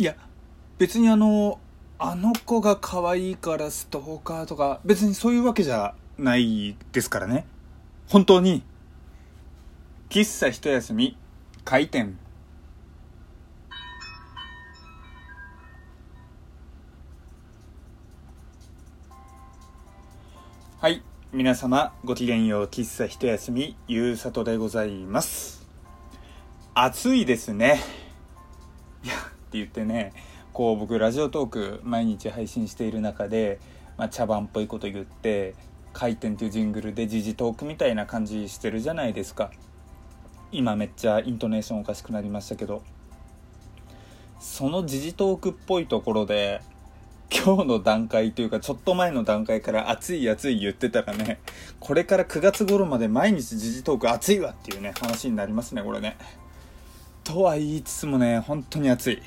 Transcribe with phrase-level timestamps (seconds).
[0.00, 0.14] いや
[0.78, 1.58] 別にあの
[1.98, 7.44] あの子が可愛いからストーカーとか別にそういうわけじゃないですからね。
[8.08, 8.62] 本当に
[10.08, 11.16] 喫茶一休み
[11.64, 12.16] 開店。
[20.80, 21.02] はい
[21.32, 25.66] 皆様ごきげんよう喫茶一休みゆうさとでございます。
[26.74, 28.07] 暑いですね。
[29.48, 30.12] って言ってね
[30.52, 33.58] こう僕ラジオトーク毎日配信している中で、
[33.96, 35.54] まあ、茶番っぽいこと言って
[35.92, 39.50] 「開店」っていうジングルで時事トークみたいな感じしてるじゃないですか。
[40.50, 42.82] 今めっちゃイントネーションおかしくなりましたけど。
[44.40, 46.60] その時事トークっぽいところで
[47.30, 51.40] 今日の段階というかちょっと前の段階から暑い暑い言ってたらね
[51.80, 56.16] これから9月頃まで毎日時事トーク暑いわっていうね話になりますねこれね。
[57.28, 59.22] とは言いつつもね本当に暑い。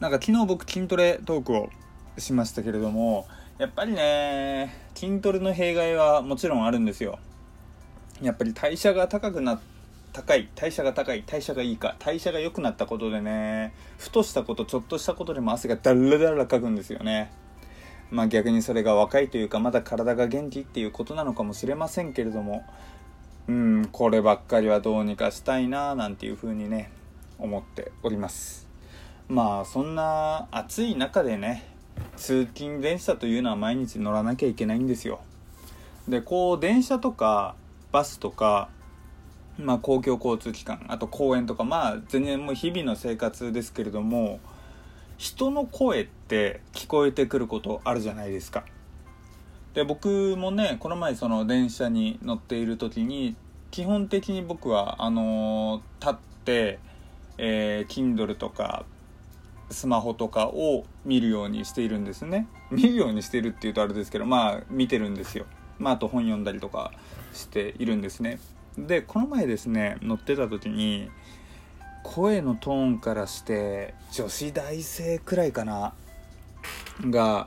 [0.00, 1.70] なんか昨日僕筋トレトークを
[2.18, 7.20] しましたけれどもやっぱりね筋トレの弊害はもちろんあるんですよ。
[8.20, 9.60] やっぱり代謝が高くなっ
[10.12, 17.30] 高い代謝が高い代謝がいいか代謝が良くなったことでねふとしたことちょっとしたことでも汗がダラダラかくんですよね。
[18.10, 22.64] まあ逆にそれが若いというかまだ体が元気っていうことなのかもしれませんけれども
[23.48, 26.90] うんこればっかりはどうにかしたいななんていうふうにね
[27.38, 28.68] 思っております。
[29.26, 31.64] まあそんな暑い中でね
[32.16, 35.20] 通勤電車というのは毎日乗らなきゃいけないんですよ。
[36.06, 37.54] でこう電車とか
[37.90, 38.68] バスとか
[39.58, 44.40] まあ公共交通機関あと公園とかまあ全然もう日々の生活ですけれども
[45.16, 48.64] 人の声って聞こえてくることあるじゃないですか。
[49.78, 53.36] で僕もねこの前その電車に乗っている時に
[53.70, 56.80] 基本的に僕はあの、立って、
[57.36, 58.84] えー、Kindle とか
[59.70, 62.48] スマホとかを見るようにしているんですね。
[62.72, 65.46] 見るようにしてるっていうとあれですけどまあ見てるんですよ。
[65.78, 66.90] まああと本読んだりとか
[67.32, 68.40] しているんですね。
[68.76, 71.08] でこの前ですね乗ってた時に
[72.02, 75.92] 声のトーンからして女子大生くらいかな
[77.10, 77.46] が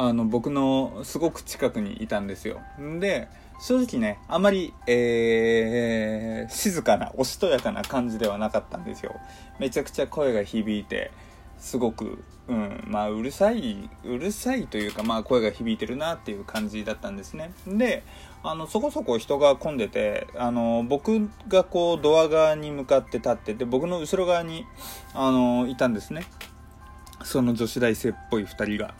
[0.00, 2.60] あの僕のすごく近くにいたんですよ。
[3.00, 3.26] で
[3.60, 9.16] 正直ねあまり、えー、静かなおしとやかな感じではなかったんですよ。
[9.58, 11.10] めちゃくちゃ声が響いて
[11.58, 17.50] すごく、うん、まあうるさいうるさいというかまあ声が響いてるなっていう感じだったんですね。
[17.66, 18.04] で
[18.44, 24.64] あのそこそこ人が混んでてあの僕がこうドア側に向かって立ってて僕の後ろ側に
[25.12, 26.24] あのいたんですね。
[27.24, 28.94] その女子大生っぽい2人が。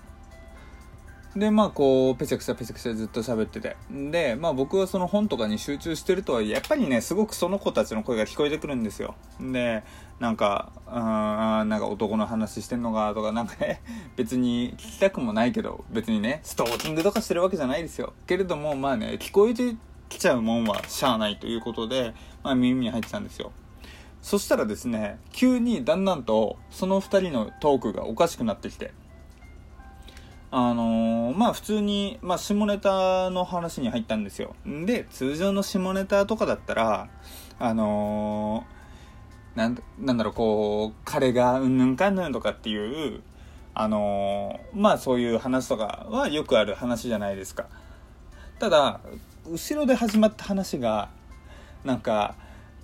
[1.36, 3.76] でまあこうペチャクチャペチャクチャずっと喋ってて。
[3.90, 9.14] でまあ僕はその本とかに集中してるとはやっぱりねすごくその子たちの声が聞こえてくるんですよ。
[9.40, 9.84] で
[10.20, 13.82] なんかあなんか男の話してんのかとかなんかね
[14.16, 18.14] 別に聞きたくもないけど別にねストーキングとかしてるわけじゃないですよ。
[18.26, 19.76] けれどもまあね聞こえて
[20.08, 23.52] きちゃうもんはしゃあないということで、まあ、耳に入ってたんですよ。
[24.22, 28.92] そしたらですね急にだんだんとその2人のトークがおかしくなってきて。
[30.50, 34.54] あのー、まあ普通に、まあ、下ネタの話に入ったんですよ。
[34.64, 37.08] で通常の下ネタとかだったら
[37.58, 43.20] あのー、なんなんだろうこう彼がうんぬんかんぬんとかっていう
[43.74, 47.66] あのー、まあそういう話とかはよくある話じゃないですか。
[48.58, 49.00] ただ
[49.46, 51.10] 後ろで始まった話が
[51.84, 52.34] なんか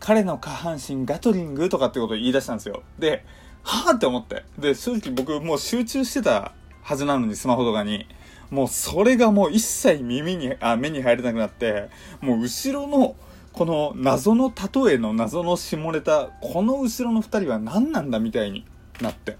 [0.00, 2.82] 彼の下半身ガトリングとかってことを言い出したんですよ。
[2.98, 3.24] で
[3.62, 4.44] はあって思って。
[4.58, 6.52] で正直僕もう集中してた
[6.84, 8.06] はずなのに、スマホとかに。
[8.50, 11.88] もうそれがもう一切耳に、あ、目に入れなくなって、
[12.20, 13.16] もう後ろの、
[13.52, 18.66] この謎の例えの謎の下ネタ、この後ろの二人は何なんだみたいに
[19.00, 19.38] なって。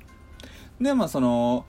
[0.80, 1.66] で、まあその、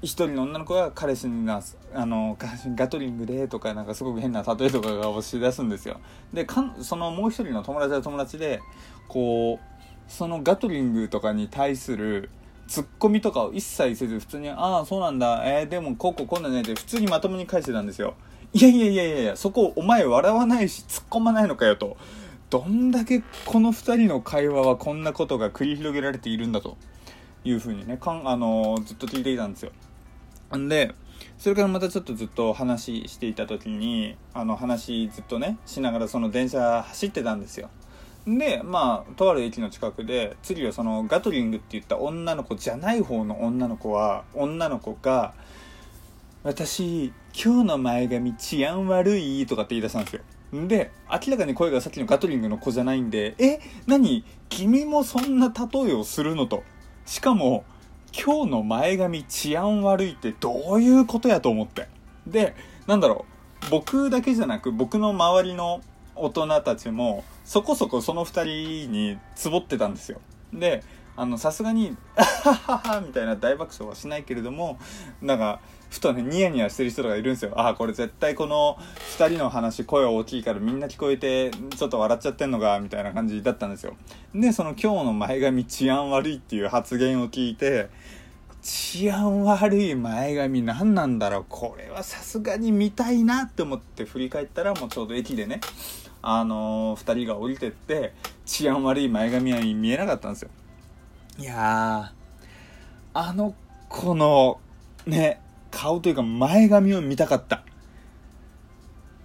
[0.00, 1.60] 一人の女の子が彼氏にな、
[1.92, 5.98] あの、彼氏ガトリングでとか、なんかすごく変な例えとかが押し出すんですよ。
[6.32, 8.60] で、かんそのもう一人の友達は友達で、
[9.08, 12.30] こう、そのガトリングとかに対する、
[12.68, 15.42] ツッコミとかを一切せず普通に「ああそうなんだ。
[15.44, 18.14] えー、でもこうこうこんなね」って普通にまともに返してたんですよ。
[18.52, 21.96] いやいやいやいやいやそこお前笑わないし突っ込まないのかよと。
[22.50, 26.76] どんだけこの2人の会話はこんなことが繰り広げられているんだと。
[27.44, 29.72] いうふうにねかん、あのー、ずっと聞いていたんですよ。
[30.56, 30.94] んで
[31.36, 37.70] それからまたちょっとずっと話していた時にあの話ずっとねしながらその電車走ってたんですよ。
[38.36, 45.32] でまあとある駅の近くで次はそのガトリングって言った女の子じゃない方の女の子は女の子が
[46.44, 50.22] 「私今日の前髪治安悪い」とかって言い出したんですよ。
[50.66, 56.62] で明らかに声がさっきのガトリングの子じゃないんで「え何君もそんな例えをするの?」と。
[57.06, 57.64] しかも
[58.12, 61.88] 今日の前髪治安悪いってどういうことやと思って。
[62.26, 62.54] で
[62.86, 63.70] なんだろう。
[63.70, 65.80] 僕だけじゃなく僕の周りの
[66.14, 70.20] 大人たちもそこそこその2人につぼってたんですよ。
[70.52, 70.84] で
[71.16, 74.78] あのさすがに「あははは」みたいな大爆笑はしないけれども
[75.22, 77.52] なんかふとねニヤニヤしてる人がいるんですよ。
[77.56, 78.76] ああこれ絶対この
[79.18, 83.96] 2人の話声大きいからみんな聞こえてちょっと笑っちゃってんのかみたいな感じだったんですよ。
[84.34, 87.88] でその今日の前髪治安悪いっていう発言を聞いて
[88.60, 91.44] 治安悪い前髪何なんだろう。
[91.48, 95.60] これはさすがに見たいなって思って振り返ったらもうちょうど駅でね
[96.20, 98.14] あのー、2人が降りてって
[98.44, 100.50] 治安悪い前髪は見えなかったんですよ。
[101.38, 102.12] いや
[103.14, 103.54] あの
[103.88, 104.60] 子の
[105.06, 105.40] ね
[105.70, 107.62] 顔というか前髪を見たかった。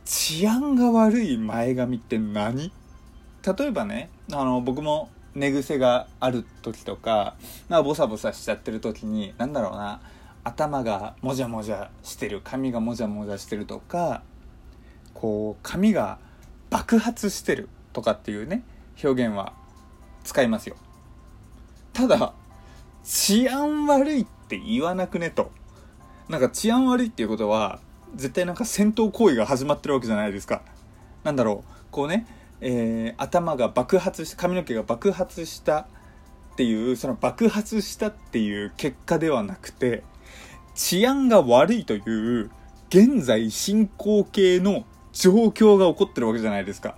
[0.06, 2.71] 治安が悪い前髪って何？
[3.45, 7.35] 例えばねあの僕も寝癖がある時とか
[7.69, 10.00] まあボサボサしちゃってる時に何だろうな
[10.44, 14.21] 頭がもじゃもじゃしてる髪がもじゃもじゃしてるとか
[15.13, 16.19] こう髪が
[16.69, 18.63] 爆発してるとかっていうね
[19.03, 19.53] 表現は
[20.24, 20.75] 使いますよ。
[21.94, 22.33] ただ
[23.03, 25.51] 治安悪いって言わなくねと。
[26.30, 27.80] なんか治安悪いっていうことは
[28.15, 30.62] 絶対なんか戦闘行為が始まってるわけじゃないですか。
[31.24, 32.25] なんだろうこうね、
[32.65, 35.80] えー、頭が爆発し髪の毛が爆発した
[36.54, 40.04] っていうその爆発したっていう結果ではなくて
[40.74, 42.00] 治安が悪いとい
[42.42, 42.50] う
[42.88, 46.95] 現在進行形の状況が起こってるわけじゃないですか。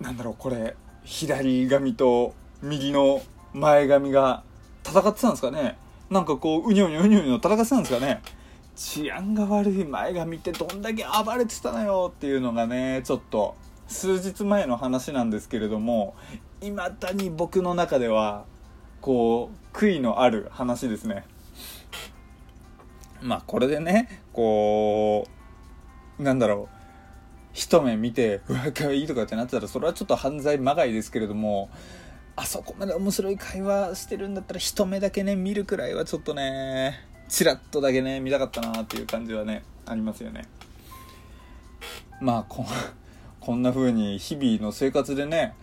[0.00, 3.20] なんだろうこれ左髪と右の
[3.52, 4.44] 前髪が
[4.84, 5.76] 戦ってたんですかね。
[6.08, 8.22] なんかこううにょうにょうにょうにょ戦ってたんですかね。
[8.80, 13.54] 治安が悪い前髪ってどんだけ暴れてたのよっていうのがねちょっと
[13.86, 16.16] 数日前の話なんですけれども
[16.62, 18.46] いまだに僕の中では
[19.02, 21.24] こう悔いのある話ですね。
[23.20, 25.26] まあこれでねこ
[26.18, 26.76] うなんだろう
[27.52, 31.68] 一目見てうわかわいいとかってなってたらそれはちょっと犯罪まがいですけれども
[32.34, 40.46] あそこまで面白い会話してるんだったら一目だけね見るくらいはちょっとねチラッとだけね見たかったなっていう感じはねありますよね。
[42.20, 42.66] まあこ
[43.40, 45.54] こんな風に日々の生活でね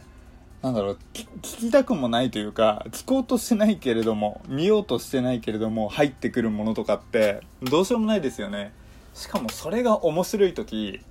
[0.64, 8.74] なんだろう聞きたくもないというか聞こうとしてないけれども見ようとしてないけれども入ってくるものとかってどうしようもないですよね。
[9.14, 11.02] しかもそれが面白い時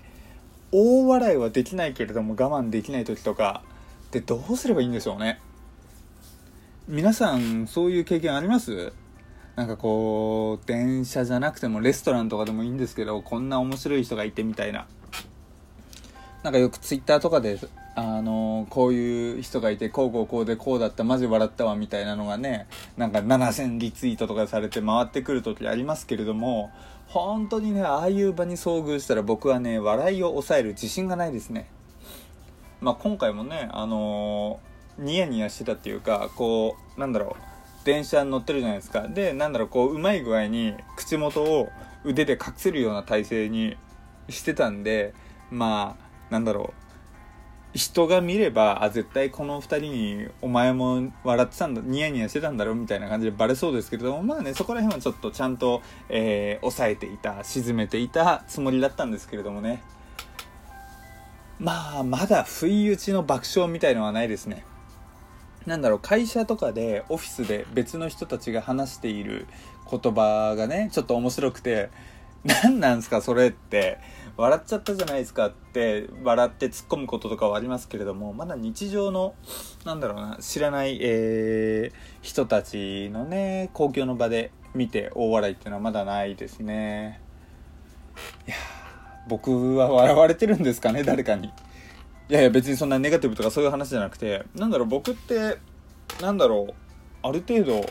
[0.73, 3.62] 大笑いはできないけれども我慢できない時とか
[4.06, 5.41] ってどうすればいいんでしょうね。
[6.88, 8.93] 皆さんそういう経験あります？
[9.56, 14.87] なんかこう電車じゃなくてもレストランとかでもいいんですけどこんな面白い人がいてみたいな。
[16.43, 17.58] なんかよくツイッターとかで
[17.97, 26.70] あのこういう人がいてこうこうこうでこうだったマジ笑ったわみたいなのがねなんか7000リツイートとかされて回ってくる時ありますけれども
[27.06, 31.69] 本当にねああいう場に遭遇したら僕はね笑いを抑える自信がないですね。
[32.81, 34.61] まあ今回もねあの、
[34.99, 37.56] ニヤニヤしてたっていうかこうなんだろう。
[37.87, 39.06] 電車に乗ってるじゃないですか。
[39.06, 41.71] でなんだろうこううまい具合に口元を
[42.05, 43.77] 腕で隠せるような体勢に
[44.29, 45.15] してたんで
[45.53, 46.87] まあなんだろう。
[47.75, 59.82] 人が見ればあ絶対この2人にお前も笑ってたんだニヤニヤしてたんだろみたいな感じでバレそうですけれどもまあねそこら辺はちょっとちゃんと、えー、抑えていた沈めていたつもりだったんですけれどもね。
[61.58, 64.65] まあまだ不意打ちの爆笑みたいのはないですね。
[65.67, 69.46] なんだろう会社とかでオフィスで別の人たちが話している
[69.91, 71.91] 言葉がねちょっと面白くて
[72.44, 73.99] 何なんすかそれって
[74.37, 79.35] 笑っちゃったじゃないですかって笑って突っ込むこととかはありますけれどもまだ日常の
[79.85, 87.20] なんだろうな知らない、えー、人たちのね公共の場で見て大笑いっていうのはまだないですね。
[88.46, 88.56] いや
[89.29, 91.51] 僕は笑われてるんですかね誰かに。
[92.29, 95.59] いやいや別にそんなネガティブとかそういう話じゃなくてなんだろう僕って
[96.21, 96.75] なんだろう
[97.23, 97.89] ある程度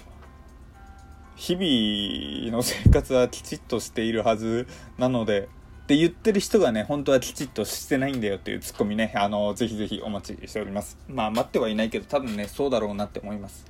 [1.36, 5.50] 日々の生活はきちっとしているはずなので
[5.86, 10.98] って言ってる人がね、本当はきちっとしてないんだよっていうツッコミね、あの、ぜひぜひお待ちしております。
[11.08, 13.68] まあ、待ってはいないけど、多分ね、そうだろうなって思います。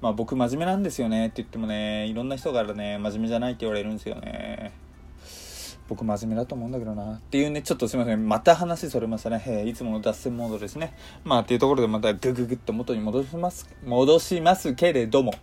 [0.00, 4.72] まあ、僕真面目なんですよねって言ってもね、いろんな人からね、真面目じゃないって言われるんですよね。
[5.88, 7.14] 僕真面目だと思うんだけどな。
[7.14, 8.28] っていうね、ちょっとすいません。
[8.28, 9.42] また話それましたね。
[9.46, 10.94] えいつもの脱線モードですね。
[11.24, 15.34] まあ、っていうところでまたグググッと元に戻します、戻しますけれども。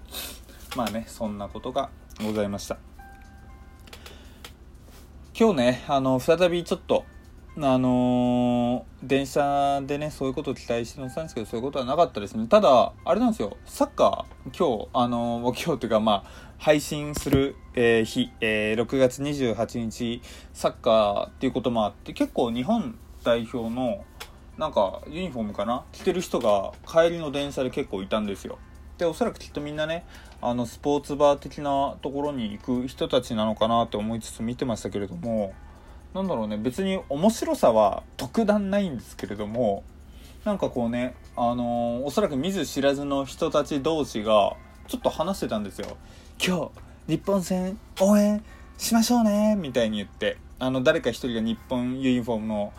[0.75, 1.89] まあね、そんなことが
[2.24, 2.77] ございました。
[5.38, 7.05] 今日ね、あの、再びちょっと、
[7.58, 12.48] あのー、電車でねそういうことを期待して乗ったんですけどそういうことはなかったですね。
[12.48, 13.58] ただあれなんですよ。
[13.65, 20.22] サッカー今日あのー、今日というかまあ配信する、えー、日、えー、6月28日
[20.53, 24.05] サッカーっていうこともあって結構日本代表の
[24.58, 28.60] なんかユニフォームかな着てる人が帰りの電車で結構いたんですよ。
[28.98, 30.05] でおそらくきっとみんなね
[30.41, 35.53] あのスポーツバー的なところに行く人たちなのかなって思いつつ見てましたけれども
[36.13, 36.58] なんだろうね。
[36.58, 39.84] 別に面白さは特段ないんですけれども
[40.44, 44.56] なんかこうねあのー、おそらく見ず知らずの人たち同士が
[44.88, 45.98] ちょっと話してたんですよ。
[46.46, 46.72] 今
[47.08, 48.44] 日日本戦応援
[48.77, 50.38] しましょうねみたいに言って。
[50.62, 52.74] あの誰か一人が日本ユニフォームの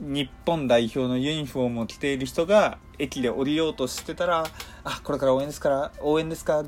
[0.00, 4.46] 日本代表のユニフォームを着ている人が駅で降りようとしてたら
[4.82, 6.64] 「あこれから応援ですから応援ですか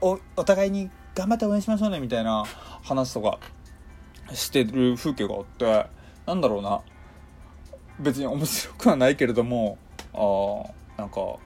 [0.00, 2.44] おお互いに頑張って応援しましょうね」みたいな
[2.82, 3.38] 話とか
[4.32, 5.86] してる風景があって
[6.26, 6.80] なんだろうな。
[8.00, 9.78] 別に面白くはないけれども
[10.14, 11.36] あなんか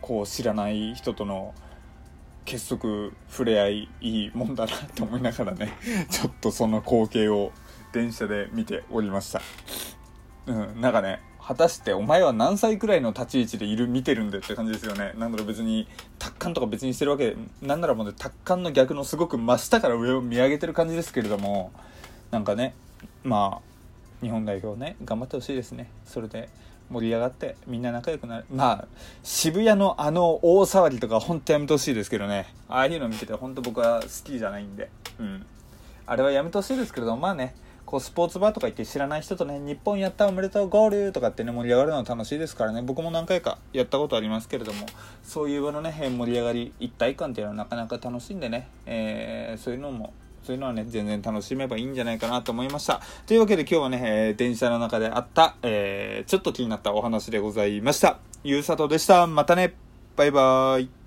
[0.00, 1.54] こう知らない人との
[2.44, 5.72] 結束触れ合いいいもんだなって思いながらね
[6.10, 7.52] ちょっとその光景を
[7.92, 9.40] 電車で見ておりました。
[10.46, 15.12] うんなんかね果たしてお前は何歳くらいの立ち位置でいる見てるんでって感じですよね。
[15.16, 15.88] なんだろう別に
[16.18, 21.72] 達観とか別にしてるわけなんならもうね達観の逆のすごく真下から上を見上げてる感じですけれども
[22.32, 22.74] なんかね
[23.22, 25.88] まあ日本代表ね頑張ってほしいですね。
[26.06, 26.48] それで
[26.90, 28.44] 盛り上がってみんな仲良くなる。
[28.52, 28.88] まあ
[29.22, 32.46] 渋谷のあの大騒ぎとか本当やめてほしいですけどね。
[32.68, 34.88] ああいうの見てて本当僕は好きじゃないんで。
[35.20, 35.46] うん。
[36.06, 42.80] あれはやめてほしいですけれどまあねこうスポーツバーとか行って知らない人とね日本やったおめでとうゴールとかってね盛り上がるのは楽しいですからね。
[42.80, 44.86] 僕も何回かやったことありますけれども
[45.22, 53.00] そういう場のね盛り上がり一体感っていうのはなかなか楽しいんでね、えー、そういうのもそういうのはね、全然楽しめばいいんじゃないかなと思いました。
[53.26, 58.18] というわけで今日はね、えー、電車の中であった、えー、ちょっと気になったお話でございました。
[58.44, 59.26] ゆうさとでした。
[59.26, 59.74] またね。
[60.16, 61.01] バイバーイ。